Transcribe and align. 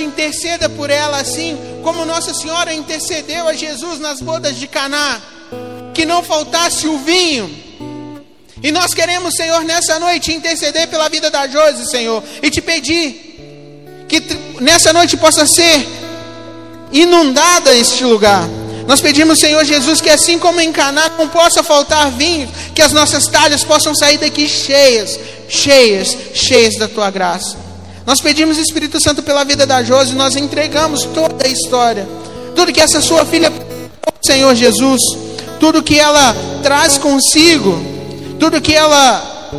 interceda 0.00 0.68
por 0.68 0.90
ela 0.90 1.18
assim 1.18 1.58
como 1.82 2.04
Nossa 2.04 2.32
Senhora 2.32 2.72
intercedeu 2.72 3.48
a 3.48 3.54
Jesus 3.54 3.98
nas 3.98 4.20
bodas 4.20 4.56
de 4.56 4.68
Caná, 4.68 5.20
que 5.92 6.06
não 6.06 6.22
faltasse 6.22 6.86
o 6.86 6.98
vinho. 6.98 7.50
E 8.62 8.70
nós 8.70 8.94
queremos, 8.94 9.34
Senhor, 9.34 9.64
nessa 9.64 9.98
noite 9.98 10.32
interceder 10.32 10.86
pela 10.86 11.08
vida 11.08 11.28
da 11.28 11.48
Josi, 11.48 11.90
Senhor, 11.90 12.22
e 12.40 12.48
te 12.48 12.60
pedir 12.60 14.06
que 14.08 14.22
nessa 14.60 14.92
noite 14.92 15.16
possa 15.16 15.44
ser 15.46 15.84
inundada 16.92 17.74
este 17.74 18.04
lugar. 18.04 18.48
Nós 18.86 19.00
pedimos, 19.00 19.40
Senhor 19.40 19.64
Jesus, 19.64 20.00
que 20.00 20.10
assim 20.10 20.38
como 20.38 20.60
em 20.60 20.72
Caná 20.72 21.08
não 21.18 21.28
possa 21.28 21.62
faltar 21.62 22.10
vinho, 22.12 22.48
que 22.74 22.82
as 22.82 22.92
nossas 22.92 23.26
talhas 23.26 23.64
possam 23.64 23.94
sair 23.94 24.18
daqui 24.18 24.48
cheias, 24.48 25.18
cheias, 25.48 26.16
cheias 26.34 26.76
da 26.76 26.86
tua 26.86 27.10
graça. 27.10 27.71
Nós 28.06 28.20
pedimos, 28.20 28.58
Espírito 28.58 29.00
Santo, 29.00 29.22
pela 29.22 29.44
vida 29.44 29.66
da 29.66 29.82
Josi, 29.82 30.14
nós 30.14 30.36
entregamos 30.36 31.04
toda 31.04 31.44
a 31.44 31.48
história, 31.48 32.08
tudo 32.54 32.72
que 32.72 32.80
essa 32.80 33.00
sua 33.00 33.24
filha, 33.24 33.52
Senhor 34.20 34.54
Jesus, 34.54 35.00
tudo 35.60 35.82
que 35.82 35.98
ela 35.98 36.34
traz 36.62 36.98
consigo, 36.98 37.80
tudo 38.40 38.60
que 38.60 38.74
ela 38.74 39.50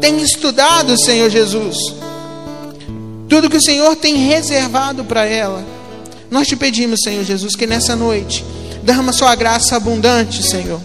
tem 0.00 0.20
estudado, 0.22 0.96
Senhor 0.96 1.28
Jesus, 1.28 1.76
tudo 3.28 3.50
que 3.50 3.56
o 3.56 3.62
Senhor 3.62 3.96
tem 3.96 4.14
reservado 4.14 5.04
para 5.04 5.24
ela. 5.24 5.64
Nós 6.30 6.46
te 6.46 6.54
pedimos, 6.54 7.00
Senhor 7.02 7.24
Jesus, 7.24 7.56
que 7.56 7.66
nessa 7.66 7.96
noite 7.96 8.44
derrama 8.84 9.12
sua 9.12 9.34
graça 9.34 9.76
abundante, 9.76 10.42
Senhor. 10.44 10.80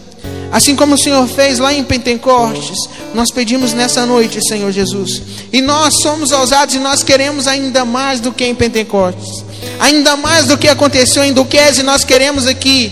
Assim 0.51 0.75
como 0.75 0.95
o 0.95 0.97
Senhor 0.97 1.27
fez 1.27 1.59
lá 1.59 1.73
em 1.73 1.83
Pentecostes, 1.83 2.77
nós 3.13 3.31
pedimos 3.31 3.73
nessa 3.73 4.05
noite, 4.05 4.39
Senhor 4.47 4.71
Jesus. 4.71 5.21
E 5.51 5.61
nós 5.61 6.01
somos 6.01 6.31
ousados 6.31 6.75
e 6.75 6.79
nós 6.79 7.03
queremos 7.03 7.47
ainda 7.47 7.83
mais 7.83 8.19
do 8.19 8.31
que 8.31 8.45
em 8.45 8.55
Pentecostes. 8.55 9.43
Ainda 9.79 10.15
mais 10.15 10.47
do 10.47 10.57
que 10.57 10.67
aconteceu 10.67 11.23
em 11.23 11.33
Duquesne, 11.33 11.83
nós 11.83 12.03
queremos 12.03 12.47
aqui, 12.47 12.91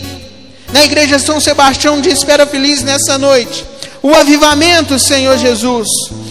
na 0.71 0.83
igreja 0.83 1.19
São 1.19 1.39
Sebastião 1.39 2.01
de 2.01 2.09
Espera 2.09 2.45
Feliz 2.45 2.81
nessa 2.81 3.17
noite. 3.17 3.65
O 4.01 4.13
avivamento, 4.13 4.99
Senhor 4.99 5.37
Jesus. 5.37 5.87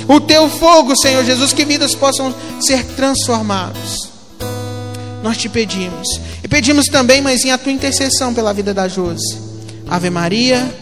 O 0.06 0.20
teu 0.20 0.48
fogo, 0.50 0.94
Senhor 1.00 1.24
Jesus, 1.24 1.52
que 1.52 1.64
vidas 1.64 1.94
possam 1.94 2.34
ser 2.60 2.84
transformadas. 2.84 4.10
Nós 5.22 5.38
te 5.38 5.48
pedimos. 5.48 6.06
E 6.42 6.48
pedimos 6.48 6.86
também, 6.86 7.22
mas 7.22 7.44
em 7.44 7.50
a 7.50 7.56
tua 7.56 7.72
intercessão 7.72 8.34
pela 8.34 8.52
vida 8.52 8.74
da 8.74 8.88
Josi. 8.88 9.38
Ave 9.88 10.10
Maria, 10.10 10.81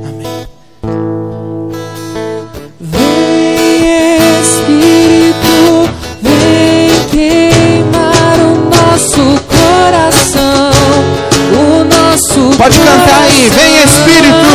Pode 12.61 12.77
cantar 12.77 13.23
aí, 13.23 13.49
vem 13.49 13.75
Espírito. 13.77 14.53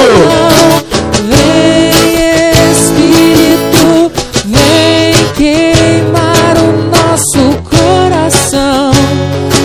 Vem 1.27 1.91
Espírito, 2.71 4.13
vem 4.45 5.13
queimar 5.35 6.57
o 6.57 6.71
nosso 6.89 7.43
coração, 7.69 8.93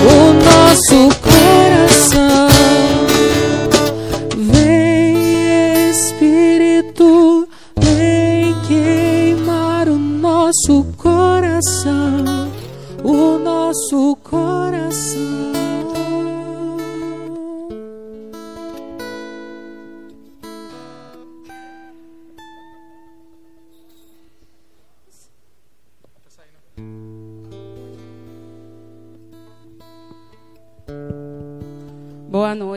o 0.10 0.34
nosso 0.44 1.10
coração. 1.22 2.48
Vem 4.36 5.92
Espírito, 5.92 7.48
vem 7.80 8.56
queimar 8.68 9.88
o 9.88 10.00
nosso 10.00 10.84
coração, 10.98 12.50
o 13.04 13.38
nosso 13.38 14.18
coração. 14.24 15.61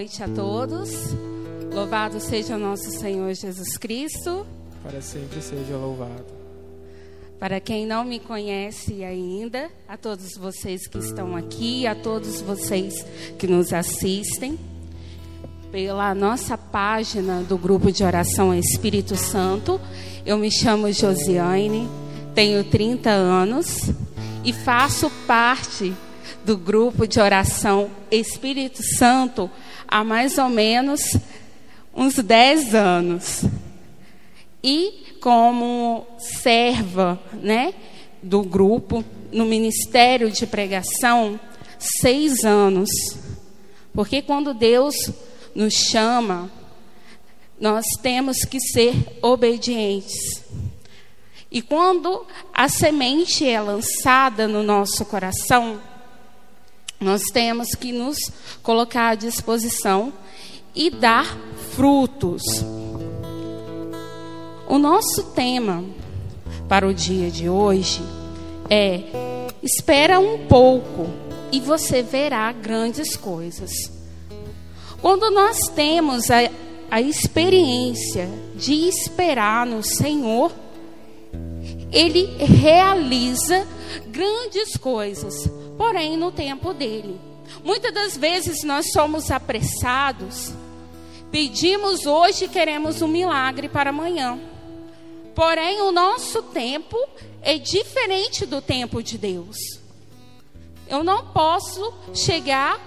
Noite 0.05 0.23
a 0.23 0.29
todos. 0.29 0.91
Louvado 1.73 2.21
seja 2.21 2.59
nosso 2.59 2.91
Senhor 2.91 3.33
Jesus 3.33 3.79
Cristo. 3.79 4.47
para 4.83 5.01
sempre 5.01 5.41
seja 5.41 5.79
louvado. 5.79 6.27
Para 7.41 7.59
quem 7.59 7.87
não 7.87 8.05
me 8.05 8.21
conhece 8.21 9.03
ainda, 9.03 9.71
a 9.89 9.97
todos 9.97 10.37
vocês 10.37 10.87
que 10.87 10.99
estão 10.99 11.35
aqui, 11.35 11.87
a 11.87 11.95
todos 11.95 12.43
vocês 12.43 12.95
que 13.39 13.47
nos 13.47 13.73
assistem, 13.73 14.59
pela 15.73 16.15
nossa 16.15 16.59
página 16.59 17.41
do 17.43 17.57
grupo 17.57 17.91
de 17.91 18.05
oração 18.05 18.55
Espírito 18.55 19.17
Santo, 19.17 19.81
eu 20.27 20.37
me 20.37 20.51
chamo 20.51 20.93
Josiane, 20.93 21.89
tenho 22.35 22.63
30 22.63 23.09
anos 23.09 23.91
e 24.45 24.53
faço 24.53 25.09
parte 25.27 25.95
do 26.45 26.59
grupo 26.59 27.07
de 27.07 27.19
oração 27.19 27.91
Espírito 28.11 28.83
Santo 28.99 29.51
há 29.87 30.05
mais 30.05 30.39
ou 30.39 30.49
menos 30.49 31.01
uns 31.95 32.15
10 32.15 32.75
anos. 32.75 33.45
E 34.63 35.17
como 35.21 36.07
serva, 36.19 37.21
né, 37.33 37.75
do 38.23 38.43
grupo 38.43 39.05
no 39.33 39.45
ministério 39.45 40.31
de 40.31 40.47
pregação, 40.47 41.39
seis 41.79 42.45
anos. 42.45 42.89
Porque 43.93 44.23
quando 44.23 44.55
Deus 44.55 44.95
nos 45.55 45.75
chama, 45.75 46.51
nós 47.61 47.85
temos 48.03 48.39
que 48.45 48.59
ser 48.61 48.95
obedientes. 49.23 50.45
E 51.51 51.63
quando 51.63 52.27
a 52.53 52.69
semente 52.69 53.49
é 53.49 53.61
lançada 53.61 54.49
no 54.49 54.63
nosso 54.63 55.05
coração, 55.05 55.81
nós 57.01 57.23
temos 57.33 57.75
que 57.75 57.93
nos 57.93 58.17
colocar 58.63 59.11
à 59.11 59.15
disposição 59.15 60.13
e 60.75 60.91
dar 60.91 61.39
frutos. 61.75 62.43
O 64.69 64.79
nosso 64.79 65.23
tema 65.35 65.85
para 66.69 66.87
o 66.87 66.95
dia 66.95 67.31
de 67.31 67.49
hoje 67.49 68.03
é: 68.71 69.03
espera 69.63 70.19
um 70.19 70.47
pouco 70.47 71.09
e 71.53 71.61
você 71.61 72.03
verá 72.03 72.51
grandes 72.53 73.17
coisas. 73.17 73.71
Quando 75.01 75.31
nós 75.31 75.59
temos 75.75 76.31
a, 76.31 76.51
a 76.91 77.01
experiência 77.01 78.29
de 78.55 78.89
esperar 78.89 79.67
no 79.67 79.83
Senhor, 79.83 80.51
Ele 81.93 82.25
realiza 82.39 83.67
grandes 84.09 84.77
coisas, 84.77 85.49
porém 85.77 86.17
no 86.17 86.31
tempo 86.31 86.73
dele. 86.73 87.19
Muitas 87.63 87.93
das 87.93 88.17
vezes 88.17 88.63
nós 88.65 88.91
somos 88.93 89.31
apressados, 89.31 90.53
pedimos 91.31 92.07
hoje 92.07 92.45
e 92.45 92.49
queremos 92.49 93.03
um 93.03 93.09
milagre 93.09 93.69
para 93.69 93.91
amanhã. 93.91 94.39
Porém, 95.35 95.81
o 95.81 95.91
nosso 95.91 96.43
tempo 96.43 96.97
é 97.43 97.59
diferente 97.59 98.47
do 98.47 98.61
tempo 98.63 99.03
de 99.03 99.19
Deus. 99.19 99.57
Eu 100.89 101.03
não 101.03 101.27
posso 101.27 101.93
chegar 102.15 102.81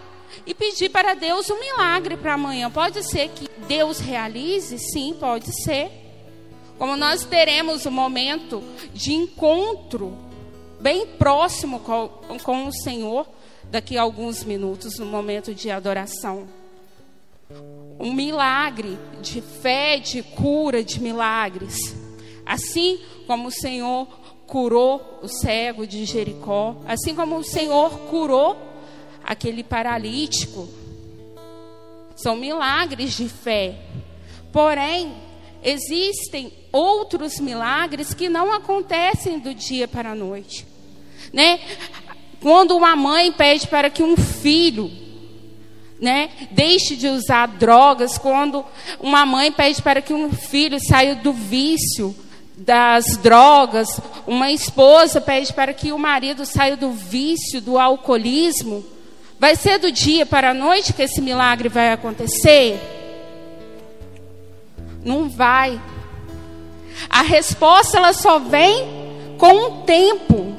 e 0.46 0.54
pedir 0.54 0.90
para 0.90 1.14
Deus 1.14 1.50
um 1.50 1.60
milagre 1.60 2.16
para 2.16 2.36
amanhã. 2.36 2.72
Pode 2.72 3.04
ser 3.04 3.30
que 3.30 3.50
Deus 3.68 4.00
realize? 4.00 4.78
Sim, 4.80 5.16
pode 5.20 5.52
ser. 5.64 5.92
Como 6.78 6.96
nós 6.96 7.26
teremos 7.26 7.86
um 7.86 7.92
momento 7.92 8.64
de 8.94 9.14
encontro 9.14 10.18
bem 10.80 11.06
próximo 11.06 11.80
com, 11.80 12.10
com 12.44 12.68
o 12.68 12.72
Senhor 12.72 13.28
daqui 13.70 13.98
a 13.98 14.02
alguns 14.02 14.44
minutos, 14.44 14.98
no 14.98 15.06
momento 15.06 15.54
de 15.54 15.70
adoração. 15.70 16.48
Um 18.00 18.14
milagre 18.14 18.98
de 19.22 19.42
fé, 19.42 20.00
de 20.00 20.22
cura, 20.22 20.84
de 20.84 21.02
milagres. 21.02 21.76
Assim 22.46 23.00
como 23.26 23.50
o 23.50 23.52
Senhor 23.52 24.08
curou 24.46 25.20
o 25.22 25.28
cego 25.28 25.86
de 25.86 26.06
Jericó, 26.06 26.78
assim 26.88 27.14
como 27.14 27.38
o 27.38 27.44
Senhor 27.44 27.92
curou 28.10 28.58
aquele 29.24 29.64
paralítico. 29.64 30.68
São 32.16 32.36
milagres 32.36 33.14
de 33.16 33.28
fé. 33.28 33.78
Porém, 34.52 35.14
existem 35.64 36.52
outros 36.72 37.40
milagres 37.40 38.14
que 38.14 38.30
não 38.30 38.52
acontecem 38.52 39.40
do 39.40 39.54
dia 39.54 39.88
para 39.88 40.12
a 40.12 40.16
noite. 40.16 40.66
Né? 41.34 41.60
Quando 42.42 42.76
uma 42.76 42.96
mãe 42.96 43.32
pede 43.32 43.68
para 43.68 43.90
que 43.90 44.04
um 44.04 44.16
filho 44.16 44.92
né, 46.00 46.30
deixe 46.52 46.96
de 46.96 47.08
usar 47.08 47.48
drogas, 47.48 48.18
quando 48.18 48.64
uma 49.00 49.26
mãe 49.26 49.52
pede 49.52 49.82
para 49.82 50.02
que 50.02 50.14
um 50.14 50.32
filho 50.32 50.78
saia 50.80 51.16
do 51.16 51.34
vício 51.34 52.16
das 52.56 53.18
drogas, 53.18 54.00
uma 54.26 54.52
esposa 54.52 55.22
pede 55.22 55.54
para 55.54 55.74
que 55.74 55.92
o 55.92 56.00
marido 56.00 56.46
saia 56.46 56.78
do 56.78 56.92
vício, 56.92 57.62
do 57.62 57.78
alcoolismo, 57.78 58.86
vai 59.40 59.56
ser 59.56 59.80
do 59.80 59.92
dia 59.92 60.26
para 60.26 60.52
a 60.52 60.54
noite 60.54 60.94
que 60.94 61.04
esse 61.04 61.22
milagre 61.22 61.70
vai 61.70 61.92
acontecer? 61.92 62.97
Não 65.08 65.30
vai. 65.30 65.82
A 67.10 67.22
resposta 67.22 67.98
ela 67.98 68.12
só 68.12 68.40
vem 68.40 69.38
com 69.38 69.54
o 69.54 69.84
tempo. 69.84 70.54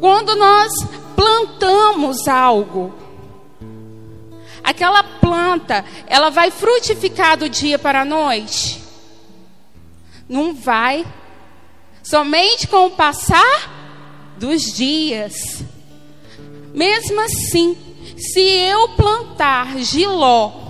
Quando 0.00 0.34
nós 0.36 0.72
plantamos 1.14 2.26
algo, 2.26 2.94
aquela 4.64 5.02
planta, 5.02 5.84
ela 6.06 6.30
vai 6.30 6.50
frutificar 6.50 7.36
do 7.36 7.46
dia 7.46 7.78
para 7.78 8.00
a 8.00 8.06
noite? 8.06 8.82
Não 10.26 10.54
vai. 10.54 11.04
Somente 12.02 12.66
com 12.66 12.86
o 12.86 12.92
passar 12.92 14.34
dos 14.38 14.62
dias. 14.62 15.62
Mesmo 16.72 17.20
assim, 17.20 17.76
se 18.16 18.40
eu 18.40 18.88
plantar 18.96 19.76
giló, 19.76 20.69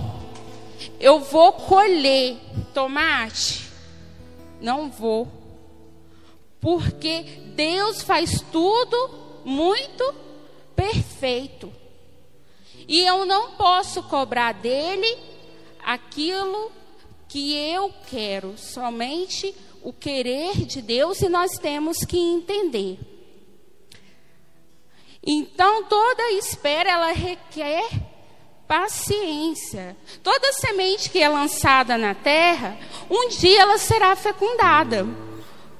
eu 1.01 1.19
vou 1.19 1.51
colher 1.53 2.37
tomate? 2.73 3.69
Não 4.61 4.89
vou. 4.89 5.27
Porque 6.59 7.23
Deus 7.55 8.03
faz 8.03 8.39
tudo 8.51 9.41
muito 9.43 10.13
perfeito. 10.75 11.73
E 12.87 12.99
eu 13.01 13.25
não 13.25 13.51
posso 13.53 14.03
cobrar 14.03 14.53
dele 14.53 15.17
aquilo 15.83 16.71
que 17.27 17.55
eu 17.55 17.91
quero, 18.07 18.57
somente 18.57 19.55
o 19.81 19.91
querer 19.91 20.65
de 20.65 20.81
Deus 20.81 21.21
e 21.21 21.29
nós 21.29 21.51
temos 21.53 21.99
que 21.99 22.17
entender. 22.17 22.99
Então 25.25 25.83
toda 25.85 26.31
espera 26.33 26.91
ela 26.91 27.11
requer 27.11 28.10
paciência. 28.71 29.97
Toda 30.23 30.53
semente 30.53 31.09
que 31.09 31.21
é 31.21 31.27
lançada 31.27 31.97
na 31.97 32.15
terra, 32.15 32.77
um 33.09 33.27
dia 33.27 33.63
ela 33.63 33.77
será 33.77 34.15
fecundada. 34.15 35.05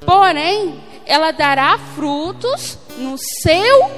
Porém, 0.06 0.84
ela 1.06 1.32
dará 1.32 1.80
frutos 1.96 2.78
no 2.98 3.18
seu 3.18 3.92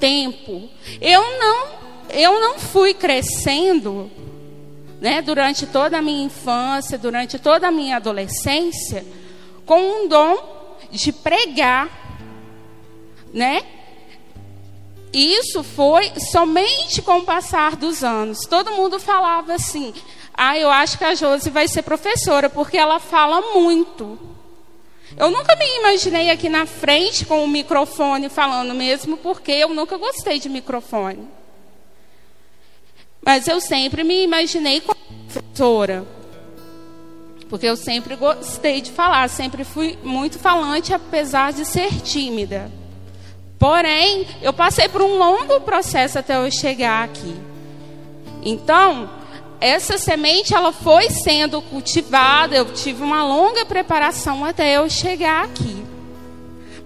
tempo. 0.00 0.70
Eu 1.02 1.20
não 1.38 1.78
eu 2.08 2.40
não 2.40 2.58
fui 2.58 2.94
crescendo, 2.94 4.10
né, 5.02 5.20
durante 5.20 5.66
toda 5.66 5.98
a 5.98 6.02
minha 6.02 6.24
infância, 6.24 6.96
durante 6.96 7.38
toda 7.38 7.68
a 7.68 7.70
minha 7.70 7.96
adolescência, 7.96 9.04
com 9.66 9.78
um 9.78 10.08
dom 10.08 10.78
de 10.90 11.12
pregar, 11.12 11.90
né? 13.34 13.77
Isso 15.12 15.62
foi 15.62 16.12
somente 16.30 17.00
com 17.02 17.18
o 17.18 17.24
passar 17.24 17.76
dos 17.76 18.04
anos. 18.04 18.40
Todo 18.48 18.72
mundo 18.72 18.98
falava 18.98 19.54
assim: 19.54 19.94
"Ah, 20.34 20.58
eu 20.58 20.70
acho 20.70 20.98
que 20.98 21.04
a 21.04 21.14
Josi 21.14 21.50
vai 21.50 21.66
ser 21.66 21.82
professora 21.82 22.50
porque 22.50 22.76
ela 22.76 22.98
fala 22.98 23.40
muito". 23.54 24.18
Eu 25.16 25.30
nunca 25.30 25.56
me 25.56 25.64
imaginei 25.78 26.30
aqui 26.30 26.48
na 26.48 26.66
frente 26.66 27.24
com 27.24 27.42
o 27.42 27.48
microfone 27.48 28.28
falando 28.28 28.74
mesmo, 28.74 29.16
porque 29.16 29.52
eu 29.52 29.70
nunca 29.70 29.96
gostei 29.96 30.38
de 30.38 30.48
microfone. 30.48 31.26
Mas 33.24 33.48
eu 33.48 33.60
sempre 33.60 34.04
me 34.04 34.22
imaginei 34.22 34.80
como 34.80 34.98
professora. 35.30 36.06
Porque 37.48 37.66
eu 37.66 37.76
sempre 37.76 38.14
gostei 38.14 38.82
de 38.82 38.92
falar, 38.92 39.28
sempre 39.28 39.64
fui 39.64 39.98
muito 40.02 40.38
falante, 40.38 40.92
apesar 40.92 41.52
de 41.52 41.64
ser 41.64 42.00
tímida. 42.02 42.70
Porém, 43.58 44.26
eu 44.40 44.52
passei 44.52 44.88
por 44.88 45.02
um 45.02 45.18
longo 45.18 45.60
processo 45.62 46.18
até 46.18 46.36
eu 46.36 46.50
chegar 46.50 47.04
aqui. 47.04 47.34
Então, 48.42 49.10
essa 49.60 49.98
semente 49.98 50.54
ela 50.54 50.72
foi 50.72 51.10
sendo 51.10 51.60
cultivada, 51.60 52.54
eu 52.54 52.66
tive 52.66 53.02
uma 53.02 53.24
longa 53.24 53.64
preparação 53.64 54.44
até 54.44 54.76
eu 54.76 54.88
chegar 54.88 55.44
aqui. 55.44 55.84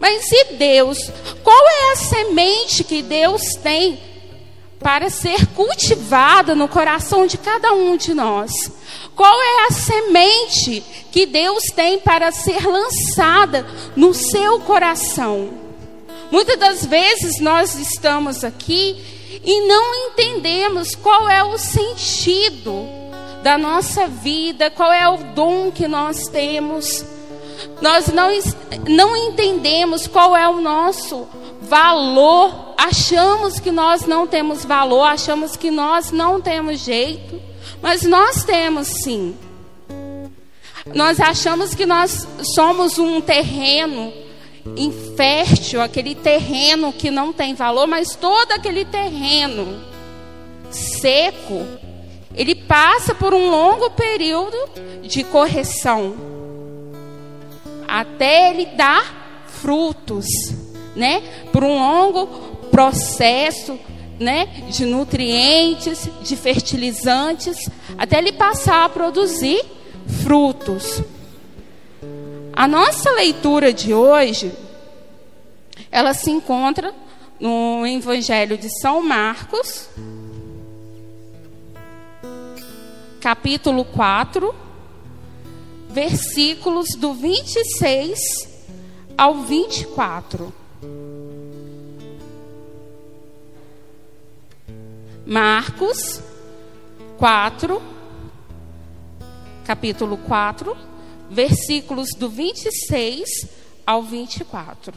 Mas 0.00 0.32
e 0.32 0.54
Deus? 0.54 1.10
Qual 1.44 1.68
é 1.68 1.92
a 1.92 1.96
semente 1.96 2.82
que 2.82 3.02
Deus 3.02 3.54
tem 3.62 4.00
para 4.80 5.10
ser 5.10 5.46
cultivada 5.48 6.54
no 6.54 6.66
coração 6.66 7.26
de 7.26 7.36
cada 7.36 7.72
um 7.72 7.96
de 7.96 8.14
nós? 8.14 8.50
Qual 9.14 9.40
é 9.40 9.66
a 9.66 9.70
semente 9.70 10.82
que 11.12 11.26
Deus 11.26 11.64
tem 11.76 11.98
para 11.98 12.32
ser 12.32 12.66
lançada 12.66 13.66
no 13.94 14.14
seu 14.14 14.58
coração? 14.60 15.61
Muitas 16.32 16.58
das 16.58 16.86
vezes 16.86 17.40
nós 17.40 17.74
estamos 17.74 18.42
aqui 18.42 18.96
e 19.44 19.68
não 19.68 19.94
entendemos 20.06 20.94
qual 20.94 21.28
é 21.28 21.44
o 21.44 21.58
sentido 21.58 22.88
da 23.42 23.58
nossa 23.58 24.06
vida, 24.06 24.70
qual 24.70 24.90
é 24.90 25.06
o 25.06 25.18
dom 25.34 25.70
que 25.70 25.86
nós 25.86 26.28
temos. 26.28 27.04
Nós 27.82 28.06
não, 28.06 28.30
não 28.88 29.14
entendemos 29.14 30.06
qual 30.06 30.34
é 30.34 30.48
o 30.48 30.58
nosso 30.58 31.28
valor, 31.60 32.72
achamos 32.78 33.60
que 33.60 33.70
nós 33.70 34.06
não 34.06 34.26
temos 34.26 34.64
valor, 34.64 35.02
achamos 35.02 35.54
que 35.54 35.70
nós 35.70 36.10
não 36.10 36.40
temos 36.40 36.80
jeito, 36.80 37.38
mas 37.82 38.04
nós 38.04 38.42
temos 38.42 38.88
sim. 38.88 39.36
Nós 40.94 41.20
achamos 41.20 41.74
que 41.74 41.84
nós 41.84 42.26
somos 42.54 42.98
um 42.98 43.20
terreno 43.20 44.21
infértil, 44.76 45.80
aquele 45.80 46.14
terreno 46.14 46.92
que 46.92 47.10
não 47.10 47.32
tem 47.32 47.54
valor, 47.54 47.86
mas 47.86 48.14
todo 48.14 48.52
aquele 48.52 48.84
terreno 48.84 49.82
seco, 50.70 51.66
ele 52.34 52.54
passa 52.54 53.14
por 53.14 53.34
um 53.34 53.50
longo 53.50 53.90
período 53.90 54.56
de 55.02 55.24
correção 55.24 56.14
até 57.92 58.50
ele 58.50 58.66
dar 58.74 59.44
frutos, 59.46 60.26
né? 60.96 61.22
Por 61.52 61.62
um 61.62 61.78
longo 61.78 62.26
processo, 62.70 63.78
né, 64.18 64.46
de 64.70 64.86
nutrientes, 64.86 66.08
de 66.22 66.34
fertilizantes, 66.34 67.68
até 67.98 68.16
ele 68.16 68.32
passar 68.32 68.84
a 68.84 68.88
produzir 68.88 69.62
frutos. 70.24 71.02
A 72.54 72.68
nossa 72.68 73.10
leitura 73.12 73.72
de 73.72 73.94
hoje, 73.94 74.52
ela 75.90 76.12
se 76.12 76.30
encontra 76.30 76.94
no 77.40 77.86
Evangelho 77.86 78.58
de 78.58 78.68
São 78.80 79.02
Marcos, 79.02 79.88
capítulo 83.20 83.84
4, 83.86 84.54
versículos 85.88 86.88
do 86.98 87.14
26 87.14 88.18
ao 89.16 89.36
24. 89.36 90.52
Marcos 95.24 96.20
4, 97.16 97.80
capítulo 99.64 100.18
4, 100.18 100.91
versículos 101.32 102.10
do 102.10 102.28
26 102.28 103.28
ao 103.86 104.02
24. 104.02 104.92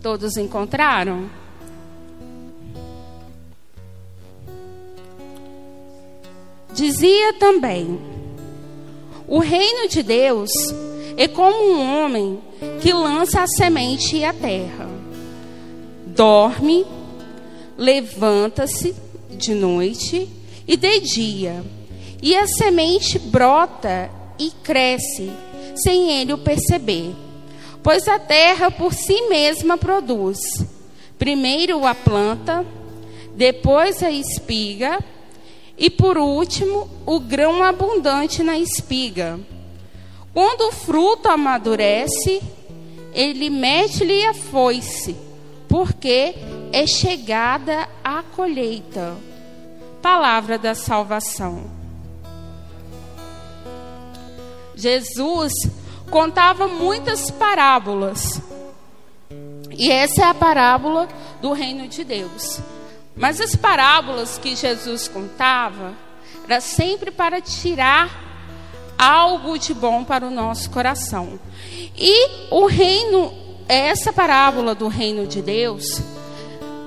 Todos 0.00 0.36
encontraram? 0.36 1.28
Dizia 6.72 7.32
também: 7.34 7.98
O 9.26 9.40
reino 9.40 9.88
de 9.88 10.04
Deus 10.04 10.50
é 11.16 11.26
como 11.26 11.72
um 11.72 12.04
homem 12.04 12.40
que 12.80 12.92
lança 12.92 13.42
a 13.42 13.46
semente 13.48 14.22
à 14.22 14.32
terra. 14.32 14.88
Dorme 16.06 16.86
levanta-se 17.78 18.94
de 19.30 19.54
noite 19.54 20.28
e 20.66 20.76
de 20.76 21.00
dia, 21.00 21.64
e 22.20 22.36
a 22.36 22.46
semente 22.46 23.18
brota 23.18 24.10
e 24.38 24.50
cresce, 24.62 25.30
sem 25.76 26.10
ele 26.10 26.32
o 26.34 26.38
perceber. 26.38 27.14
Pois 27.82 28.06
a 28.08 28.18
terra 28.18 28.70
por 28.70 28.92
si 28.92 29.28
mesma 29.28 29.78
produz 29.78 30.38
primeiro 31.18 31.86
a 31.86 31.94
planta, 31.94 32.66
depois 33.34 34.02
a 34.02 34.10
espiga 34.10 34.98
E 35.80 35.88
por 35.88 36.18
último, 36.18 36.90
o 37.06 37.20
grão 37.20 37.62
abundante 37.62 38.42
na 38.42 38.58
espiga. 38.58 39.38
Quando 40.34 40.62
o 40.62 40.72
fruto 40.72 41.28
amadurece, 41.28 42.42
ele 43.14 43.48
mete-lhe 43.48 44.24
a 44.24 44.34
foice, 44.34 45.14
porque 45.68 46.34
é 46.72 46.86
chegada 46.86 47.88
a 48.02 48.22
colheita. 48.22 49.16
Palavra 50.00 50.58
da 50.58 50.74
salvação. 50.74 51.64
Jesus 54.74 55.52
contava 56.10 56.68
muitas 56.68 57.30
parábolas. 57.30 58.40
E 59.70 59.90
essa 59.90 60.22
é 60.22 60.24
a 60.24 60.34
parábola 60.34 61.08
do 61.42 61.52
reino 61.52 61.86
de 61.88 62.04
Deus. 62.04 62.60
Mas 63.16 63.40
as 63.40 63.56
parábolas 63.56 64.38
que 64.38 64.54
Jesus 64.54 65.08
contava 65.08 65.94
era 66.44 66.60
sempre 66.60 67.10
para 67.10 67.40
tirar 67.40 68.28
algo 68.96 69.58
de 69.58 69.74
bom 69.74 70.04
para 70.04 70.26
o 70.26 70.30
nosso 70.30 70.70
coração. 70.70 71.38
E 71.96 72.48
o 72.50 72.66
reino, 72.66 73.32
essa 73.68 74.12
parábola 74.12 74.74
do 74.74 74.88
reino 74.88 75.26
de 75.26 75.42
Deus 75.42 75.84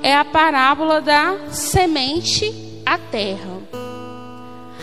é 0.02 0.16
a 0.16 0.26
parábola 0.26 1.00
da 1.00 1.50
semente 1.52 2.52
à 2.84 2.98
terra. 2.98 3.62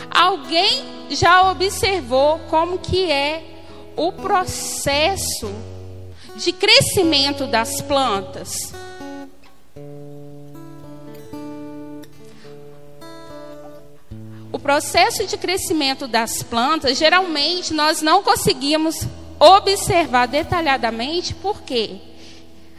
Alguém 0.09 1.07
já 1.11 1.51
observou 1.51 2.39
como 2.49 2.79
que 2.79 3.11
é 3.11 3.43
o 3.97 4.13
processo 4.13 5.53
de 6.37 6.53
crescimento 6.53 7.47
das 7.47 7.81
plantas? 7.81 8.73
O 14.53 14.59
processo 14.59 15.27
de 15.27 15.37
crescimento 15.37 16.07
das 16.07 16.43
plantas, 16.43 16.97
geralmente 16.97 17.75
nós 17.75 18.01
não 18.01 18.23
conseguimos 18.23 19.07
observar 19.39 20.27
detalhadamente 20.27 21.35
porque 21.35 21.97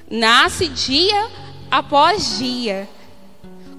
nasce 0.09 0.67
dia 0.67 1.27
após 1.69 2.37
dia, 2.37 2.87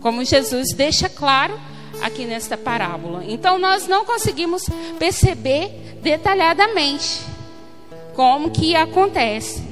como 0.00 0.24
Jesus 0.24 0.74
deixa 0.74 1.08
claro 1.08 1.58
aqui 2.02 2.24
nesta 2.24 2.56
parábola. 2.56 3.24
Então 3.26 3.58
nós 3.58 3.86
não 3.86 4.04
conseguimos 4.04 4.64
perceber 4.98 5.98
detalhadamente 6.02 7.20
como 8.14 8.50
que 8.50 8.74
acontece. 8.74 9.62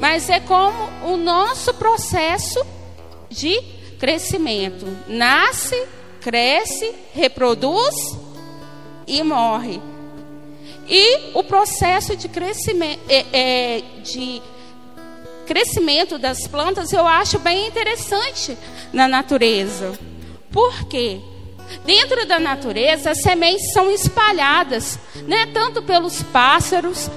Mas 0.00 0.28
é 0.30 0.38
como 0.38 1.12
o 1.12 1.16
nosso 1.16 1.74
processo 1.74 2.64
de 3.28 3.60
crescimento. 3.98 4.86
Nasce, 5.08 5.76
cresce, 6.20 6.94
reproduz 7.12 7.94
e 9.06 9.22
morre. 9.22 9.80
E 10.88 11.32
o 11.34 11.44
processo 11.44 12.16
de 12.16 12.28
crescimento, 12.28 13.00
é, 13.08 13.26
é, 13.32 13.82
de 14.02 14.40
crescimento 15.46 16.18
das 16.18 16.46
plantas 16.46 16.92
eu 16.92 17.06
acho 17.06 17.38
bem 17.38 17.66
interessante 17.66 18.56
na 18.92 19.06
natureza. 19.06 19.98
Por 20.50 20.84
quê? 20.84 21.20
Dentro 21.84 22.26
da 22.26 22.38
natureza, 22.38 23.10
as 23.10 23.20
sementes 23.20 23.72
são 23.72 23.90
espalhadas, 23.90 24.98
né, 25.26 25.46
tanto 25.52 25.82
pelos 25.82 26.22
pássaros, 26.22 27.10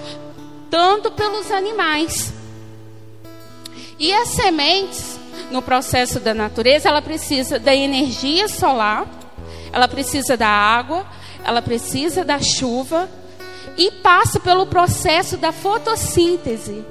tanto 0.70 1.12
pelos 1.12 1.50
animais. 1.50 2.34
E 3.98 4.12
as 4.12 4.30
sementes, 4.30 5.18
no 5.50 5.62
processo 5.62 6.20
da 6.20 6.34
natureza, 6.34 6.90
ela 6.90 7.02
precisa 7.02 7.58
da 7.58 7.74
energia 7.74 8.50
solar, 8.50 9.08
ela 9.72 9.88
precisa 9.88 10.36
da 10.36 10.50
água, 10.50 11.06
ela 11.46 11.62
precisa 11.62 12.26
da 12.26 12.40
chuva 12.40 13.10
e 13.78 13.92
passa 13.92 14.40
pelo 14.40 14.68
processo 14.68 15.38
da 15.38 15.52
fotossíntese, 15.52 16.86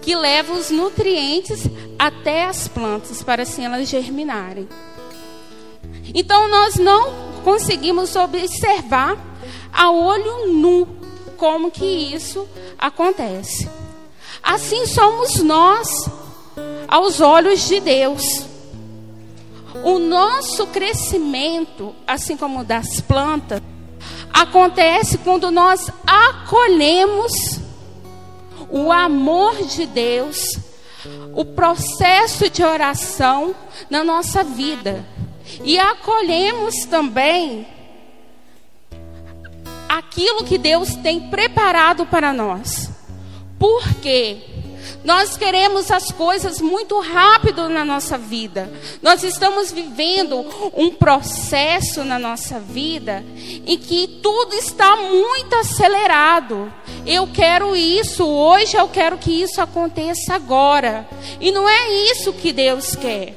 que 0.00 0.14
leva 0.14 0.52
os 0.52 0.70
nutrientes 0.70 1.68
até 1.98 2.44
as 2.44 2.68
plantas 2.68 3.22
para 3.22 3.42
assim 3.42 3.64
elas 3.64 3.88
germinarem. 3.88 4.68
Então 6.14 6.48
nós 6.48 6.76
não 6.76 7.32
conseguimos 7.44 8.14
observar 8.16 9.16
a 9.72 9.90
olho 9.90 10.52
nu 10.52 10.86
como 11.36 11.70
que 11.70 11.84
isso 11.84 12.46
acontece. 12.78 13.68
Assim 14.42 14.86
somos 14.86 15.42
nós 15.42 16.08
aos 16.88 17.20
olhos 17.20 17.66
de 17.66 17.80
Deus. 17.80 18.22
O 19.84 19.98
nosso 19.98 20.66
crescimento, 20.66 21.94
assim 22.06 22.36
como 22.36 22.62
das 22.62 23.00
plantas, 23.00 23.60
acontece 24.42 25.18
quando 25.18 25.50
nós 25.50 25.90
acolhemos 26.06 27.32
o 28.68 28.90
amor 28.90 29.54
de 29.66 29.86
Deus, 29.86 30.58
o 31.34 31.44
processo 31.44 32.48
de 32.50 32.62
oração 32.62 33.54
na 33.88 34.04
nossa 34.04 34.42
vida. 34.42 35.04
E 35.64 35.78
acolhemos 35.78 36.84
também 36.86 37.66
aquilo 39.88 40.44
que 40.44 40.56
Deus 40.56 40.94
tem 40.96 41.28
preparado 41.28 42.06
para 42.06 42.32
nós. 42.32 42.90
Por 43.58 43.82
quê? 44.00 44.51
Nós 45.04 45.36
queremos 45.36 45.90
as 45.90 46.12
coisas 46.12 46.60
muito 46.60 47.00
rápido 47.00 47.68
na 47.68 47.84
nossa 47.84 48.16
vida. 48.16 48.72
Nós 49.02 49.24
estamos 49.24 49.72
vivendo 49.72 50.44
um 50.74 50.90
processo 50.90 52.04
na 52.04 52.18
nossa 52.18 52.60
vida 52.60 53.24
em 53.66 53.76
que 53.76 54.20
tudo 54.22 54.54
está 54.54 54.96
muito 54.96 55.54
acelerado. 55.56 56.72
Eu 57.04 57.26
quero 57.26 57.74
isso 57.74 58.24
hoje, 58.24 58.76
eu 58.76 58.88
quero 58.88 59.18
que 59.18 59.42
isso 59.42 59.60
aconteça 59.60 60.34
agora. 60.34 61.06
E 61.40 61.50
não 61.50 61.68
é 61.68 61.88
isso 62.10 62.32
que 62.32 62.52
Deus 62.52 62.94
quer. 62.94 63.34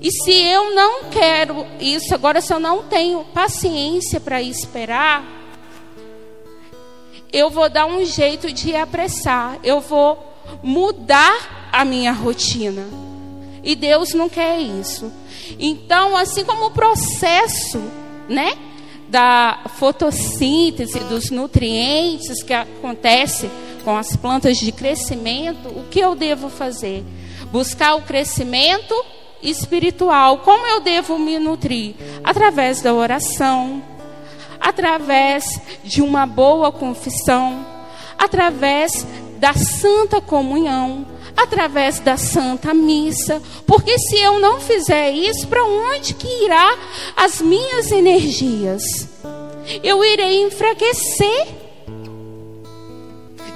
E 0.00 0.10
se 0.10 0.32
eu 0.32 0.74
não 0.74 1.04
quero 1.04 1.66
isso, 1.80 2.14
agora 2.14 2.40
se 2.40 2.52
eu 2.52 2.60
não 2.60 2.82
tenho 2.82 3.24
paciência 3.32 4.20
para 4.20 4.42
esperar, 4.42 5.24
eu 7.32 7.50
vou 7.50 7.68
dar 7.68 7.86
um 7.86 8.04
jeito 8.04 8.52
de 8.52 8.74
apressar, 8.74 9.58
eu 9.62 9.80
vou 9.80 10.35
mudar 10.62 11.70
a 11.72 11.84
minha 11.84 12.12
rotina. 12.12 12.86
E 13.62 13.74
Deus 13.74 14.14
não 14.14 14.28
quer 14.28 14.60
isso. 14.60 15.12
Então, 15.58 16.16
assim 16.16 16.44
como 16.44 16.66
o 16.66 16.70
processo, 16.70 17.80
né, 18.28 18.56
da 19.08 19.60
fotossíntese 19.76 20.98
dos 21.00 21.30
nutrientes 21.30 22.42
que 22.42 22.52
acontece 22.52 23.50
com 23.84 23.96
as 23.96 24.16
plantas 24.16 24.56
de 24.58 24.72
crescimento, 24.72 25.68
o 25.68 25.84
que 25.90 26.00
eu 26.00 26.14
devo 26.14 26.48
fazer? 26.48 27.04
Buscar 27.52 27.94
o 27.94 28.02
crescimento 28.02 28.94
espiritual. 29.42 30.38
Como 30.38 30.66
eu 30.66 30.80
devo 30.80 31.18
me 31.18 31.38
nutrir? 31.38 31.94
Através 32.24 32.80
da 32.80 32.92
oração, 32.92 33.82
através 34.60 35.60
de 35.84 36.02
uma 36.02 36.26
boa 36.26 36.72
confissão, 36.72 37.64
através 38.18 39.06
da 39.38 39.54
santa 39.54 40.20
comunhão, 40.20 41.06
através 41.36 42.00
da 42.00 42.16
santa 42.16 42.72
missa, 42.72 43.42
porque 43.66 43.98
se 43.98 44.18
eu 44.18 44.38
não 44.40 44.60
fizer 44.60 45.10
isso, 45.10 45.46
para 45.46 45.64
onde 45.64 46.14
que 46.14 46.44
irá 46.44 46.76
as 47.16 47.40
minhas 47.40 47.92
energias? 47.92 48.82
Eu 49.82 50.02
irei 50.04 50.42
enfraquecer 50.42 51.66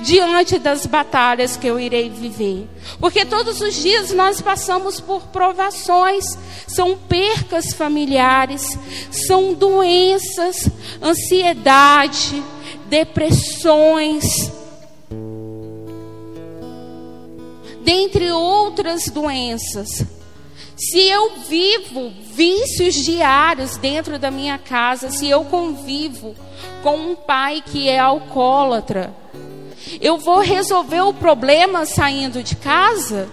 diante 0.03 0.59
das 0.59 0.87
batalhas 0.87 1.57
que 1.57 1.67
eu 1.67 1.79
irei 1.79 2.09
viver. 2.11 2.67
Porque 2.99 3.25
todos 3.25 3.61
os 3.61 3.75
dias 3.75 4.13
nós 4.13 4.41
passamos 4.41 5.01
por 5.01 5.23
provações, 5.29 6.25
são 6.67 6.97
percas 6.97 7.73
familiares, 7.73 8.79
são 9.11 9.55
doenças, 9.55 10.69
ansiedade, 11.03 12.43
depressões, 12.87 14.25
dentre 17.91 18.31
outras 18.31 19.07
doenças. 19.07 20.07
Se 20.77 21.01
eu 21.09 21.33
vivo 21.49 22.13
vícios 22.33 22.95
diários 22.95 23.77
dentro 23.79 24.17
da 24.17 24.31
minha 24.31 24.57
casa, 24.59 25.11
se 25.11 25.29
eu 25.29 25.45
convivo 25.47 26.37
com 26.85 26.97
um 26.97 27.17
pai 27.17 27.61
que 27.67 27.89
é 27.89 27.99
alcoólatra, 27.99 29.13
eu 30.01 30.19
vou 30.19 30.39
resolver 30.39 31.01
o 31.01 31.13
problema 31.13 31.85
saindo 31.85 32.45
de 32.45 32.55
casa? 32.55 33.29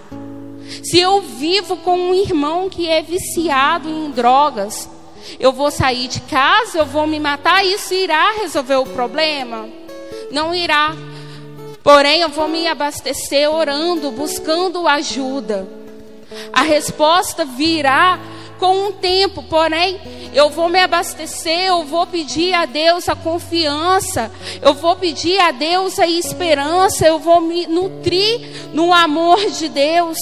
Se 0.82 0.98
eu 0.98 1.20
vivo 1.20 1.76
com 1.76 1.96
um 1.96 2.14
irmão 2.14 2.68
que 2.68 2.88
é 2.88 3.00
viciado 3.00 3.88
em 3.88 4.10
drogas, 4.10 4.90
eu 5.38 5.52
vou 5.52 5.70
sair 5.70 6.08
de 6.08 6.20
casa, 6.22 6.78
eu 6.78 6.86
vou 6.86 7.06
me 7.06 7.20
matar, 7.20 7.64
isso 7.64 7.94
irá 7.94 8.32
resolver 8.32 8.74
o 8.74 8.86
problema? 8.86 9.68
Não 10.32 10.52
irá. 10.52 10.96
Porém, 11.88 12.20
eu 12.20 12.28
vou 12.28 12.48
me 12.48 12.66
abastecer 12.66 13.50
orando, 13.50 14.10
buscando 14.10 14.86
ajuda. 14.86 15.66
A 16.52 16.60
resposta 16.60 17.46
virá 17.46 18.20
com 18.58 18.88
um 18.88 18.92
tempo, 18.92 19.42
porém, 19.44 19.98
eu 20.34 20.50
vou 20.50 20.68
me 20.68 20.78
abastecer, 20.78 21.68
eu 21.68 21.84
vou 21.84 22.06
pedir 22.06 22.52
a 22.52 22.66
Deus 22.66 23.08
a 23.08 23.16
confiança, 23.16 24.30
eu 24.60 24.74
vou 24.74 24.96
pedir 24.96 25.40
a 25.40 25.50
Deus 25.50 25.98
a 25.98 26.06
esperança, 26.06 27.06
eu 27.06 27.18
vou 27.18 27.40
me 27.40 27.66
nutrir 27.66 28.68
no 28.74 28.92
amor 28.92 29.38
de 29.50 29.70
Deus. 29.70 30.18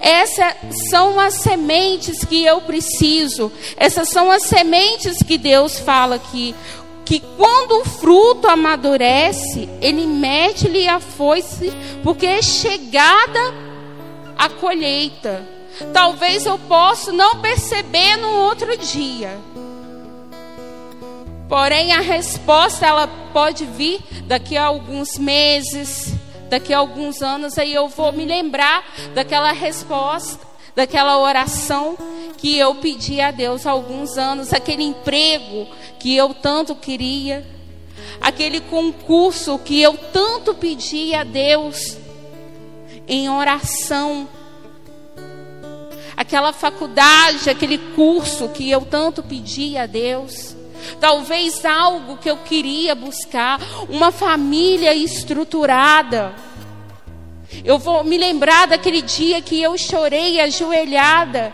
Essas 0.00 0.54
são 0.88 1.20
as 1.20 1.34
sementes 1.34 2.24
que 2.24 2.42
eu 2.42 2.62
preciso. 2.62 3.52
Essas 3.76 4.08
são 4.08 4.30
as 4.30 4.44
sementes 4.44 5.22
que 5.22 5.36
Deus 5.36 5.78
fala 5.78 6.16
aqui. 6.16 6.54
Que 7.10 7.18
quando 7.18 7.80
o 7.80 7.84
fruto 7.84 8.46
amadurece, 8.46 9.68
ele 9.80 10.06
mete-lhe 10.06 10.86
a 10.86 11.00
foice, 11.00 11.72
porque 12.04 12.24
é 12.24 12.40
chegada 12.40 13.52
a 14.38 14.48
colheita. 14.48 15.44
Talvez 15.92 16.46
eu 16.46 16.56
possa 16.56 17.10
não 17.10 17.40
perceber 17.40 18.16
no 18.18 18.28
outro 18.28 18.76
dia. 18.76 19.36
Porém, 21.48 21.92
a 21.92 22.00
resposta 22.00 22.86
ela 22.86 23.08
pode 23.32 23.64
vir 23.64 23.98
daqui 24.26 24.56
a 24.56 24.66
alguns 24.66 25.18
meses, 25.18 26.14
daqui 26.48 26.72
a 26.72 26.78
alguns 26.78 27.22
anos, 27.22 27.58
aí 27.58 27.74
eu 27.74 27.88
vou 27.88 28.12
me 28.12 28.24
lembrar 28.24 28.84
daquela 29.16 29.50
resposta, 29.50 30.46
daquela 30.76 31.18
oração 31.18 31.98
que 32.38 32.56
eu 32.56 32.76
pedi 32.76 33.20
a 33.20 33.32
Deus 33.32 33.66
há 33.66 33.72
alguns 33.72 34.16
anos, 34.16 34.52
aquele 34.52 34.84
emprego 34.84 35.66
que 36.00 36.16
eu 36.16 36.34
tanto 36.34 36.74
queria, 36.74 37.46
aquele 38.20 38.60
concurso 38.60 39.58
que 39.58 39.80
eu 39.80 39.96
tanto 40.12 40.54
pedi 40.54 41.14
a 41.14 41.22
Deus 41.22 41.96
em 43.06 43.28
oração, 43.28 44.26
aquela 46.16 46.52
faculdade, 46.52 47.50
aquele 47.50 47.76
curso 47.78 48.48
que 48.48 48.70
eu 48.70 48.80
tanto 48.80 49.22
pedi 49.22 49.76
a 49.76 49.86
Deus. 49.86 50.56
Talvez 50.98 51.64
algo 51.64 52.16
que 52.16 52.30
eu 52.30 52.38
queria 52.38 52.94
buscar, 52.94 53.60
uma 53.88 54.10
família 54.10 54.94
estruturada. 54.94 56.34
Eu 57.64 57.78
vou 57.78 58.02
me 58.04 58.16
lembrar 58.16 58.66
daquele 58.66 59.02
dia 59.02 59.42
que 59.42 59.60
eu 59.60 59.76
chorei 59.76 60.40
ajoelhada 60.40 61.52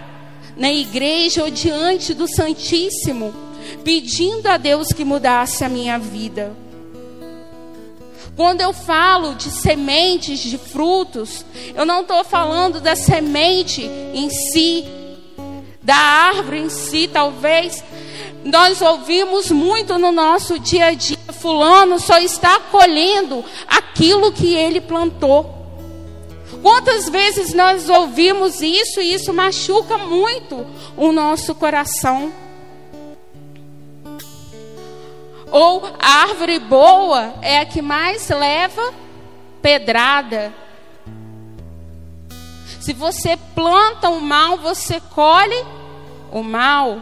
na 0.56 0.72
igreja 0.72 1.42
ou 1.42 1.50
diante 1.50 2.14
do 2.14 2.28
Santíssimo, 2.28 3.45
pedindo 3.84 4.46
a 4.46 4.56
Deus 4.56 4.88
que 4.88 5.04
mudasse 5.04 5.64
a 5.64 5.68
minha 5.68 5.98
vida. 5.98 6.52
Quando 8.36 8.60
eu 8.60 8.72
falo 8.72 9.34
de 9.34 9.50
sementes 9.50 10.40
de 10.40 10.58
frutos, 10.58 11.44
eu 11.74 11.86
não 11.86 12.02
estou 12.02 12.22
falando 12.22 12.80
da 12.80 12.94
semente 12.94 13.82
em 14.12 14.28
si, 14.28 14.84
da 15.82 15.96
árvore 15.96 16.58
em 16.58 16.68
si, 16.68 17.08
talvez 17.10 17.82
nós 18.44 18.80
ouvimos 18.82 19.50
muito 19.50 19.98
no 19.98 20.12
nosso 20.12 20.58
dia 20.58 20.86
a 20.86 20.94
dia: 20.94 21.18
Fulano 21.40 21.98
só 21.98 22.18
está 22.18 22.60
colhendo 22.60 23.44
aquilo 23.66 24.30
que 24.30 24.54
ele 24.54 24.80
plantou. 24.80 25.54
Quantas 26.62 27.08
vezes 27.08 27.52
nós 27.54 27.88
ouvimos 27.88 28.60
isso 28.60 29.00
e 29.00 29.14
isso 29.14 29.32
machuca 29.32 29.98
muito 29.98 30.66
o 30.96 31.10
nosso 31.10 31.54
coração? 31.54 32.45
Ou 35.50 35.86
a 35.98 36.22
árvore 36.22 36.58
boa 36.58 37.34
é 37.40 37.58
a 37.58 37.66
que 37.66 37.80
mais 37.80 38.28
leva 38.28 38.92
pedrada. 39.62 40.52
Se 42.80 42.92
você 42.92 43.36
planta 43.54 44.08
o 44.08 44.20
mal, 44.20 44.58
você 44.58 45.00
colhe 45.00 45.64
o 46.30 46.42
mal. 46.42 47.00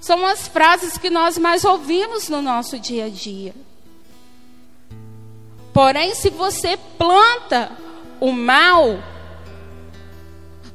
São 0.00 0.24
as 0.26 0.46
frases 0.48 0.98
que 0.98 1.10
nós 1.10 1.38
mais 1.38 1.64
ouvimos 1.64 2.28
no 2.28 2.42
nosso 2.42 2.78
dia 2.78 3.06
a 3.06 3.08
dia. 3.08 3.54
Porém, 5.72 6.14
se 6.14 6.30
você 6.30 6.78
planta 6.96 7.72
o 8.20 8.30
mal, 8.30 8.98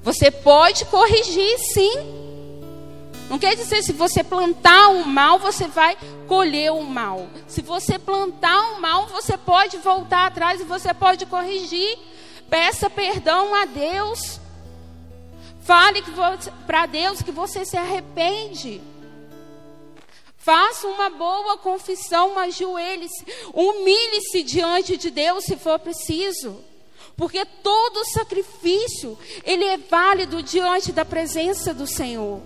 você 0.03 0.29
pode 0.29 0.85
corrigir 0.85 1.57
sim. 1.73 2.18
Não 3.29 3.37
quer 3.37 3.55
dizer 3.55 3.83
se 3.83 3.93
você 3.93 4.23
plantar 4.23 4.89
o 4.89 5.05
mal, 5.05 5.37
você 5.37 5.67
vai 5.67 5.95
colher 6.27 6.71
o 6.71 6.81
mal. 6.81 7.29
Se 7.47 7.61
você 7.61 7.99
plantar 7.99 8.73
o 8.73 8.81
mal, 8.81 9.05
você 9.05 9.37
pode 9.37 9.77
voltar 9.77 10.25
atrás 10.25 10.59
e 10.59 10.63
você 10.63 10.91
pode 10.95 11.27
corrigir. 11.27 11.97
Peça 12.49 12.89
perdão 12.89 13.53
a 13.53 13.65
Deus. 13.65 14.39
Fale 15.61 16.03
para 16.65 16.87
Deus 16.87 17.21
que 17.21 17.31
você 17.31 17.63
se 17.63 17.77
arrepende. 17.77 18.81
Faça 20.39 20.87
uma 20.87 21.11
boa 21.11 21.57
confissão, 21.57 22.39
ajoelhe-se, 22.39 23.23
humilhe-se 23.53 24.41
diante 24.41 24.97
de 24.97 25.11
Deus 25.11 25.43
se 25.43 25.55
for 25.55 25.77
preciso. 25.77 26.63
Porque 27.15 27.45
todo 27.45 28.05
sacrifício, 28.05 29.15
ele 29.43 29.65
é 29.65 29.77
válido 29.77 30.41
diante 30.41 30.91
da 30.91 31.05
presença 31.05 31.73
do 31.73 31.85
Senhor. 31.85 32.41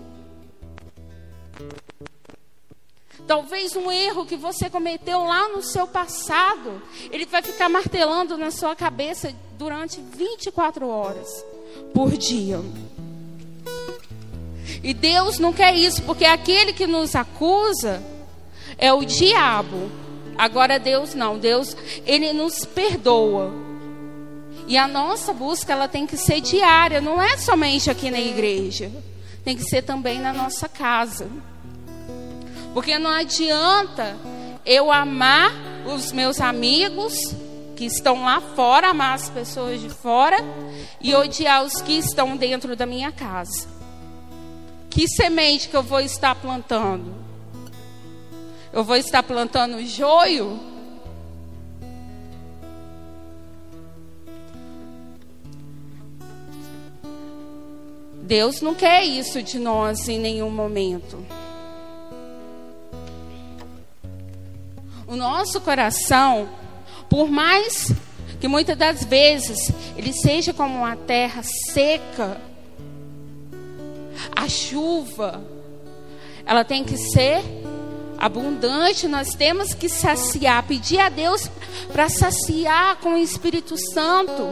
Talvez 3.26 3.76
um 3.76 3.92
erro 3.92 4.26
que 4.26 4.36
você 4.36 4.70
cometeu 4.70 5.24
lá 5.24 5.48
no 5.50 5.62
seu 5.62 5.88
passado, 5.88 6.82
ele 7.10 7.26
vai 7.26 7.42
ficar 7.42 7.70
martelando 7.70 8.38
na 8.38 8.52
sua 8.52 8.76
cabeça 8.76 9.34
durante 9.58 10.02
24 10.02 10.88
horas 10.88 11.46
por 11.94 12.12
dia. 12.18 12.60
E 14.84 14.94
Deus 14.94 15.39
não 15.39 15.54
quer 15.54 15.74
isso, 15.76 16.02
porque 16.04 16.26
aquele 16.26 16.74
que 16.74 16.86
nos 16.86 17.16
acusa 17.16 18.04
é 18.78 18.92
o 18.92 19.06
diabo. 19.06 19.89
Agora 20.38 20.78
Deus 20.78 21.13
não, 21.13 21.38
Deus, 21.38 21.78
ele 22.06 22.34
nos 22.34 22.66
perdoa. 22.66 23.54
E 24.68 24.78
a 24.78 24.88
nossa 24.88 25.34
busca 25.34 25.72
ela 25.72 25.88
tem 25.88 26.06
que 26.06 26.18
ser 26.18 26.42
diária, 26.42 27.00
não 27.00 27.22
é 27.22 27.38
somente 27.38 27.89
aqui 27.89 28.12
na 28.12 28.20
igreja. 28.20 28.92
Tem 29.43 29.56
que 29.56 29.63
ser 29.63 29.82
também 29.82 30.19
na 30.19 30.32
nossa 30.32 30.69
casa. 30.69 31.27
Porque 32.73 32.97
não 32.97 33.12
adianta 33.12 34.17
eu 34.65 34.91
amar 34.91 35.51
os 35.86 36.12
meus 36.12 36.39
amigos 36.39 37.13
que 37.75 37.86
estão 37.86 38.23
lá 38.23 38.39
fora, 38.39 38.89
amar 38.89 39.15
as 39.15 39.29
pessoas 39.29 39.82
de 39.82 39.89
fora 39.89 40.38
e 41.01 41.13
odiar 41.13 41.63
os 41.63 41.82
que 41.82 41.93
estão 41.93 42.38
dentro 42.38 42.75
da 42.75 42.86
minha 42.86 43.12
casa. 43.12 43.67
Que 44.89 45.08
semente 45.08 45.67
que 45.67 45.75
eu 45.75 45.84
vou 45.84 45.99
estar 45.99 46.36
plantando? 46.36 47.13
Eu 48.71 48.84
vou 48.84 48.95
estar 48.95 49.21
plantando 49.23 49.84
joio? 49.86 50.72
Deus 58.23 58.62
não 58.62 58.73
quer 58.73 59.03
isso 59.03 59.43
de 59.43 59.59
nós 59.59 60.07
em 60.07 60.17
nenhum 60.17 60.49
momento. 60.49 61.23
O 65.05 65.15
nosso 65.17 65.59
coração, 65.59 66.47
por 67.09 67.29
mais 67.29 67.91
que 68.39 68.47
muitas 68.47 68.77
das 68.77 69.03
vezes 69.03 69.69
ele 69.97 70.13
seja 70.13 70.53
como 70.53 70.79
uma 70.79 70.95
terra 70.95 71.41
seca, 71.73 72.39
a 74.33 74.47
chuva, 74.47 75.43
ela 76.45 76.63
tem 76.63 76.86
que 76.86 76.95
ser 76.95 77.41
abundante, 78.17 79.05
nós 79.05 79.36
temos 79.36 79.73
que 79.73 79.89
saciar, 79.89 80.63
pedir 80.63 80.99
a 80.99 81.09
Deus 81.09 81.49
para 81.91 82.07
saciar 82.07 82.95
com 82.99 83.15
o 83.15 83.17
Espírito 83.17 83.75
Santo. 83.93 84.43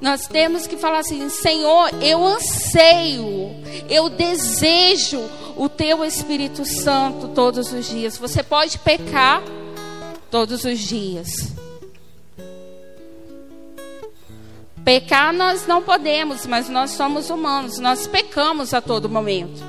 Nós 0.00 0.26
temos 0.26 0.66
que 0.66 0.76
falar 0.76 1.00
assim: 1.00 1.28
Senhor, 1.28 1.90
eu 2.02 2.24
anseio, 2.24 3.50
eu 3.88 4.08
desejo 4.08 5.20
o 5.56 5.68
teu 5.68 6.04
Espírito 6.04 6.64
Santo 6.64 7.28
todos 7.28 7.72
os 7.72 7.86
dias. 7.86 8.16
Você 8.16 8.42
pode 8.42 8.78
pecar 8.78 9.42
todos 10.30 10.64
os 10.64 10.78
dias. 10.78 11.52
Pecar 14.82 15.34
nós 15.34 15.66
não 15.66 15.82
podemos, 15.82 16.46
mas 16.46 16.70
nós 16.70 16.92
somos 16.92 17.28
humanos, 17.28 17.78
nós 17.78 18.06
pecamos 18.06 18.72
a 18.72 18.80
todo 18.80 19.10
momento. 19.10 19.62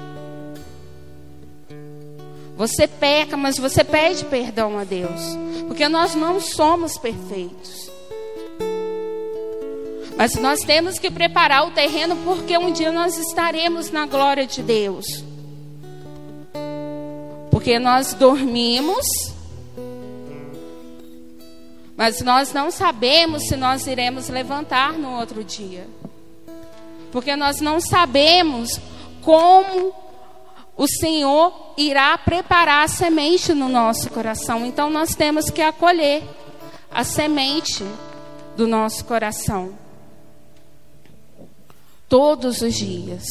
Você 2.56 2.88
peca, 2.88 3.36
mas 3.36 3.58
você 3.58 3.84
pede 3.84 4.24
perdão 4.26 4.80
a 4.80 4.86
Deus, 4.86 5.22
porque 5.68 5.90
nós 5.90 6.16
não 6.16 6.40
somos 6.40 6.98
perfeitos. 6.98 7.91
Mas 10.22 10.36
nós 10.36 10.60
temos 10.60 11.00
que 11.00 11.10
preparar 11.10 11.66
o 11.66 11.72
terreno, 11.72 12.16
porque 12.18 12.56
um 12.56 12.72
dia 12.72 12.92
nós 12.92 13.18
estaremos 13.18 13.90
na 13.90 14.06
glória 14.06 14.46
de 14.46 14.62
Deus. 14.62 15.04
Porque 17.50 17.80
nós 17.80 18.14
dormimos 18.14 19.04
mas 21.98 22.22
nós 22.22 22.54
não 22.54 22.70
sabemos 22.70 23.48
se 23.48 23.56
nós 23.56 23.88
iremos 23.88 24.30
levantar 24.30 24.94
no 24.94 25.18
outro 25.20 25.44
dia. 25.44 25.88
Porque 27.12 27.36
nós 27.36 27.60
não 27.60 27.80
sabemos 27.80 28.80
como 29.24 29.92
o 30.78 30.88
Senhor 30.88 31.74
irá 31.76 32.16
preparar 32.20 32.86
a 32.86 32.88
semente 32.88 33.56
no 33.56 33.68
nosso 33.68 34.08
coração. 34.12 34.68
Então 34.68 34.88
nós 34.88 35.16
temos 35.16 35.50
que 35.50 35.64
acolher 35.64 36.22
a 36.92 37.04
semente 37.04 37.84
do 38.56 38.68
nosso 38.68 39.04
coração 39.06 39.82
todos 42.12 42.62
os 42.62 42.76
dias 42.76 43.24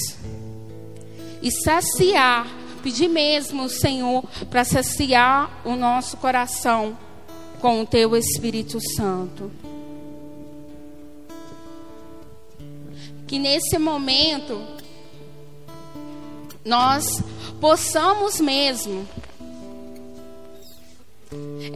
e 1.42 1.50
saciar, 1.50 2.46
pedir 2.82 3.08
mesmo, 3.08 3.68
Senhor, 3.68 4.24
para 4.48 4.64
saciar 4.64 5.60
o 5.66 5.76
nosso 5.76 6.16
coração 6.16 6.96
com 7.60 7.82
o 7.82 7.86
Teu 7.86 8.16
Espírito 8.16 8.78
Santo. 8.96 9.52
Que 13.26 13.38
nesse 13.38 13.78
momento 13.78 14.62
nós 16.64 17.22
possamos 17.60 18.40
mesmo 18.40 19.06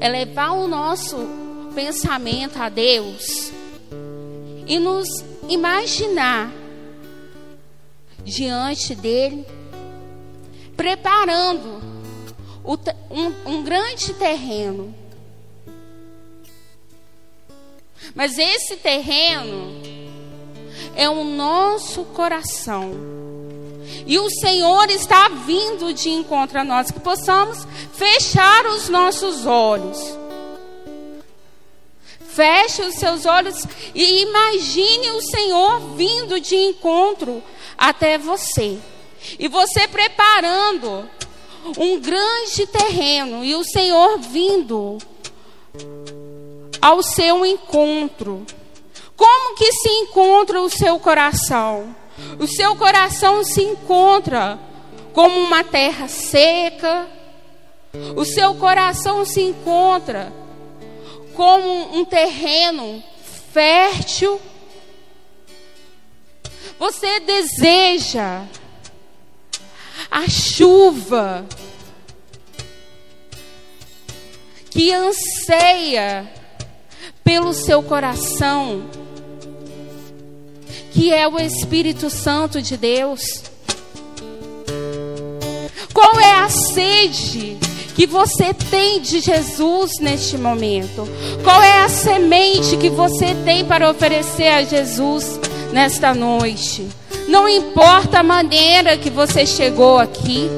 elevar 0.00 0.52
o 0.52 0.66
nosso 0.66 1.18
pensamento 1.74 2.56
a 2.56 2.70
Deus 2.70 3.52
e 4.66 4.78
nos 4.78 5.06
imaginar 5.50 6.63
diante 8.24 8.94
dele, 8.94 9.46
preparando 10.76 11.82
um, 13.10 13.50
um 13.50 13.62
grande 13.62 14.14
terreno. 14.14 14.94
Mas 18.14 18.38
esse 18.38 18.76
terreno 18.76 19.82
é 20.96 21.08
o 21.08 21.24
nosso 21.24 22.04
coração. 22.06 22.92
E 24.06 24.18
o 24.18 24.28
Senhor 24.30 24.90
está 24.90 25.28
vindo 25.28 25.92
de 25.92 26.10
encontro 26.10 26.58
a 26.58 26.64
nós, 26.64 26.90
que 26.90 27.00
possamos 27.00 27.66
fechar 27.94 28.66
os 28.66 28.88
nossos 28.88 29.46
olhos. 29.46 29.98
Feche 32.34 32.82
os 32.82 32.96
seus 32.96 33.26
olhos 33.26 33.64
e 33.94 34.22
imagine 34.22 35.10
o 35.12 35.20
Senhor 35.20 35.94
vindo 35.94 36.40
de 36.40 36.56
encontro 36.56 37.40
até 37.76 38.18
você. 38.18 38.78
E 39.38 39.48
você 39.48 39.88
preparando 39.88 41.08
um 41.78 41.98
grande 41.98 42.66
terreno 42.66 43.44
e 43.44 43.54
o 43.54 43.64
Senhor 43.64 44.18
vindo 44.18 44.98
ao 46.80 47.02
seu 47.02 47.46
encontro. 47.46 48.44
Como 49.16 49.56
que 49.56 49.72
se 49.72 49.88
encontra 49.88 50.60
o 50.60 50.68
seu 50.68 50.98
coração? 50.98 51.94
O 52.38 52.46
seu 52.46 52.76
coração 52.76 53.42
se 53.42 53.62
encontra 53.62 54.58
como 55.12 55.40
uma 55.40 55.64
terra 55.64 56.08
seca. 56.08 57.06
O 58.16 58.24
seu 58.24 58.54
coração 58.56 59.24
se 59.24 59.40
encontra 59.40 60.32
como 61.34 61.96
um 61.96 62.04
terreno 62.04 63.02
fértil. 63.52 64.40
Você 66.78 67.20
deseja 67.20 68.44
a 70.10 70.28
chuva 70.28 71.46
que 74.70 74.92
anseia 74.92 76.28
pelo 77.22 77.54
seu 77.54 77.82
coração, 77.82 78.88
que 80.92 81.12
é 81.12 81.26
o 81.26 81.38
Espírito 81.38 82.10
Santo 82.10 82.60
de 82.60 82.76
Deus. 82.76 83.20
Qual 85.92 86.18
é 86.18 86.32
a 86.32 86.48
sede 86.48 87.56
que 87.94 88.06
você 88.06 88.52
tem 88.52 89.00
de 89.00 89.20
Jesus 89.20 89.92
neste 90.00 90.36
momento? 90.36 91.08
Qual 91.44 91.62
é 91.62 91.82
a 91.82 91.88
semente 91.88 92.76
que 92.76 92.90
você 92.90 93.34
tem 93.44 93.64
para 93.64 93.88
oferecer 93.88 94.48
a 94.48 94.64
Jesus 94.64 95.38
nesta 95.74 96.14
noite? 96.14 96.88
Não 97.26 97.48
importa 97.48 98.20
a 98.20 98.22
maneira 98.22 98.96
que 98.96 99.10
você 99.10 99.44
chegou 99.44 99.98
aqui, 99.98 100.48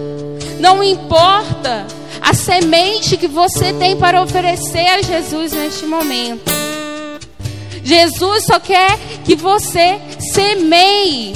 não 0.60 0.84
importa 0.84 1.86
a 2.20 2.34
semente 2.34 3.16
que 3.16 3.26
você 3.26 3.72
tem 3.72 3.96
para 3.96 4.22
oferecer 4.22 4.86
a 4.86 5.00
Jesus 5.00 5.52
neste 5.52 5.86
momento. 5.86 6.52
Jesus 7.82 8.44
só 8.44 8.60
quer 8.60 8.98
que 9.24 9.34
você 9.34 9.98
semeie 10.34 11.34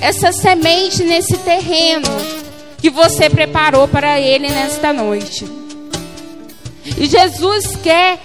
essa 0.00 0.32
semente 0.32 1.02
nesse 1.04 1.36
terreno 1.38 2.08
que 2.78 2.88
você 2.88 3.28
preparou 3.28 3.86
para 3.86 4.18
Ele 4.18 4.48
nesta 4.48 4.92
noite. 4.92 5.44
E 6.96 7.06
Jesus 7.06 7.76
quer 7.82 8.18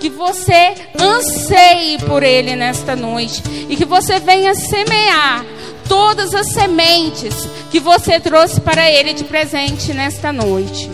que 0.00 0.08
você 0.10 0.74
anseie 0.98 1.98
por 2.06 2.22
Ele 2.22 2.56
nesta 2.56 2.96
noite 2.96 3.42
e 3.68 3.76
que 3.76 3.84
você 3.84 4.18
venha 4.18 4.54
semear 4.54 5.44
todas 5.88 6.34
as 6.34 6.52
sementes 6.52 7.48
que 7.70 7.78
você 7.78 8.18
trouxe 8.18 8.60
para 8.60 8.90
Ele 8.90 9.12
de 9.12 9.24
presente 9.24 9.92
nesta 9.92 10.32
noite 10.32 10.90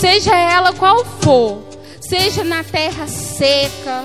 seja 0.00 0.34
ela 0.34 0.72
qual 0.72 1.04
for, 1.20 1.62
seja 2.00 2.42
na 2.42 2.64
terra 2.64 3.06
seca, 3.06 4.04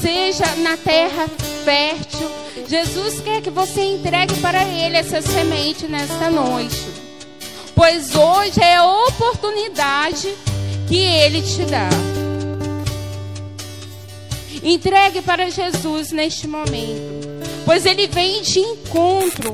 seja 0.00 0.46
na 0.56 0.76
terra 0.76 1.28
fértil. 1.64 2.30
Jesus 2.68 3.20
quer 3.20 3.42
que 3.42 3.50
você 3.50 3.82
entregue 3.82 4.36
para 4.36 4.64
Ele 4.64 4.96
essa 4.96 5.20
semente 5.20 5.88
nesta 5.88 6.30
noite, 6.30 6.86
pois 7.74 8.14
hoje 8.14 8.60
é 8.62 8.76
a 8.76 8.86
oportunidade 8.86 10.32
que 10.86 10.98
Ele 10.98 11.42
te 11.42 11.64
dá. 11.64 12.11
Entregue 14.62 15.22
para 15.22 15.50
Jesus 15.50 16.12
neste 16.12 16.46
momento, 16.46 17.42
pois 17.64 17.84
Ele 17.84 18.06
vem 18.06 18.42
de 18.42 18.60
encontro 18.60 19.52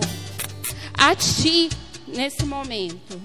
a 0.94 1.14
ti 1.14 1.70
nesse 2.06 2.44
momento. 2.44 3.18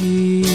ti 0.00 0.49